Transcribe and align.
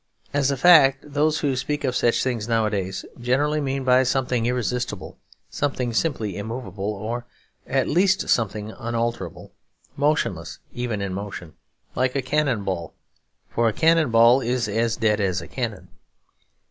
As 0.33 0.49
a 0.49 0.57
fact, 0.57 1.13
those 1.13 1.41
who 1.41 1.55
speak 1.55 1.83
of 1.83 1.95
such 1.95 2.23
things 2.23 2.47
nowadays 2.47 3.05
generally 3.19 3.61
mean 3.61 3.83
by 3.83 4.01
something 4.01 4.47
irresistible 4.47 5.19
something 5.51 5.93
simply 5.93 6.37
immovable, 6.37 6.91
or 6.91 7.27
at 7.67 7.87
least 7.87 8.27
something 8.27 8.71
unalterable, 8.71 9.51
motionless 9.95 10.57
even 10.73 11.03
in 11.03 11.13
motion, 11.13 11.53
like 11.93 12.15
a 12.15 12.23
cannon 12.23 12.63
ball; 12.63 12.95
for 13.47 13.69
a 13.69 13.73
cannon 13.73 14.09
ball 14.09 14.41
is 14.41 14.67
as 14.67 14.95
dead 14.97 15.21
as 15.21 15.39
a 15.39 15.47
cannon. 15.47 15.87